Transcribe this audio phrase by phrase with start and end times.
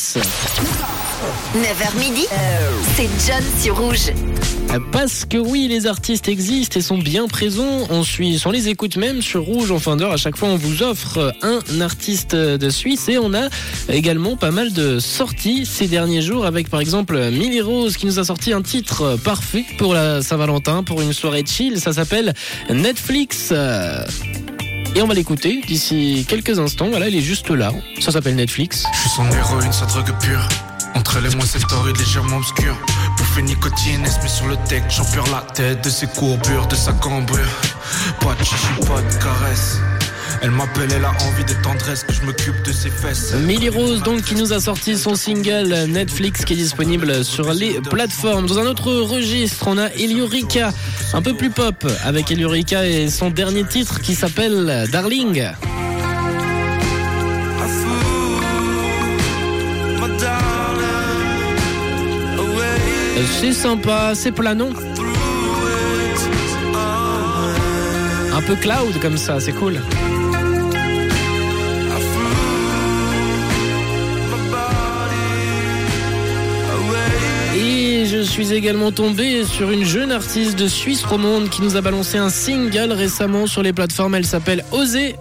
[0.00, 0.18] Suisse.
[1.54, 2.26] 9h midi,
[2.96, 4.12] c'est John sur Rouge.
[4.92, 8.46] Parce que oui, les artistes existent et sont bien présents en Suisse.
[8.46, 10.12] On les écoute même sur Rouge en fin d'heure.
[10.12, 13.48] À chaque fois, on vous offre un artiste de Suisse et on a
[13.90, 18.18] également pas mal de sorties ces derniers jours avec par exemple Millie Rose qui nous
[18.18, 21.78] a sorti un titre parfait pour la Saint-Valentin, pour une soirée chill.
[21.78, 22.32] Ça s'appelle
[22.70, 23.52] Netflix.
[24.94, 26.88] Et on va l'écouter d'ici quelques instants.
[26.88, 27.72] Voilà, il est juste là.
[28.00, 28.84] Ça s'appelle Netflix.
[28.92, 30.48] Je suis son héroïne, sa drogue pure.
[30.94, 32.76] Entre les mots, c'est torride légèrement obscur.
[33.16, 37.60] Bouffée nicotine, mais sur le tech, j'en la tête de ses courbures, de sa cambrure.
[38.20, 39.69] Pas de chichi, pas de caresse.
[40.42, 43.34] Elle m'appelle, elle a envie de tendresse, que je m'occupe de ses fesses.
[43.34, 47.80] Millie Rose, donc, qui nous a sorti son single Netflix qui est disponible sur les
[47.80, 48.46] plateformes.
[48.46, 50.72] Dans un autre registre, on a Eliorica,
[51.12, 55.44] un peu plus pop, avec Eliorica et son dernier titre qui s'appelle Darling.
[63.40, 64.70] C'est sympa, c'est planant.
[68.32, 69.80] Un peu cloud comme ça, c'est cool.
[78.30, 82.28] Suis également tombé sur une jeune artiste de Suisse romande qui nous a balancé un
[82.28, 84.14] single récemment sur les plateformes.
[84.14, 85.16] Elle s'appelle Oser.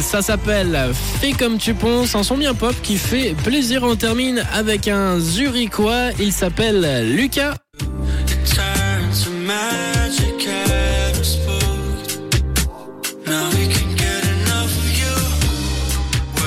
[0.00, 0.78] Ça s'appelle
[1.20, 3.82] Fais comme tu penses, un son bien pop qui fait plaisir.
[3.82, 7.56] On termine avec un Zurichois, il s'appelle Lucas.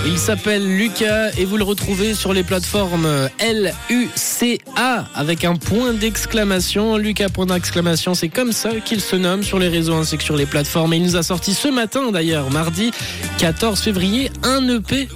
[0.06, 3.08] Il s'appelle Lucas et vous le retrouvez sur les plateformes
[3.40, 6.98] L-U-C-A avec un point d'exclamation.
[6.98, 10.36] Lucas, point d'exclamation, c'est comme ça qu'il se nomme sur les réseaux ainsi que sur
[10.38, 10.94] les plateformes.
[10.94, 12.92] Et il nous a sorti ce matin d'ailleurs, mardi
[13.40, 15.08] 14 février, un EP.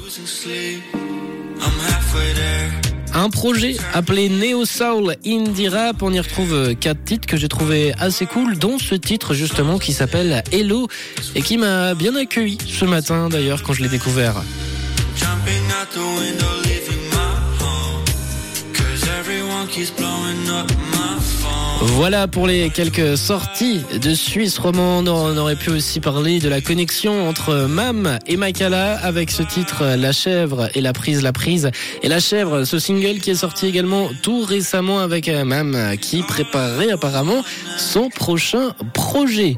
[3.17, 6.03] Un projet appelé Neo Soul Indie Rap.
[6.03, 9.93] On y retrouve quatre titres que j'ai trouvé assez cool, dont ce titre justement qui
[9.93, 10.89] s'appelle Hello
[11.33, 14.35] et qui m'a bien accueilli ce matin d'ailleurs quand je l'ai découvert.
[21.81, 25.07] Voilà pour les quelques sorties de Suisse romande.
[25.07, 29.95] On aurait pu aussi parler de la connexion entre Mam et Makala avec ce titre
[29.97, 31.71] La chèvre et la prise, la prise.
[32.03, 36.91] Et La chèvre, ce single qui est sorti également tout récemment avec Mam qui préparait
[36.91, 37.43] apparemment
[37.77, 39.57] son prochain projet.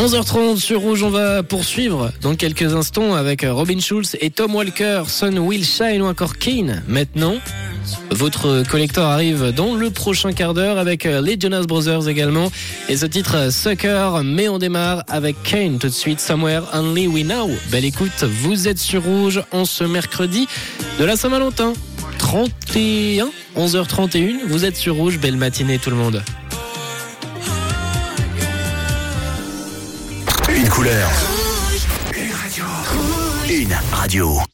[0.00, 5.02] 11h30 sur Rouge, on va poursuivre dans quelques instants avec Robin Schulz et Tom Walker,
[5.06, 6.82] Sun Will Shine ou encore Kane.
[6.88, 7.34] Maintenant,
[8.10, 12.50] votre collector arrive dans le prochain quart d'heure avec les Jonas Brothers également.
[12.88, 17.24] Et ce titre Sucker, mais on démarre avec Kane tout de suite, Somewhere Only We
[17.24, 17.50] Know.
[17.70, 20.48] Belle écoute, vous êtes sur Rouge en ce mercredi
[20.98, 21.74] de la Saint-Valentin.
[22.16, 26.22] 31, 11h31, vous êtes sur Rouge, belle matinée tout le monde.
[30.60, 31.10] Une couleur.
[32.14, 32.64] Une radio.
[33.48, 34.49] Une radio.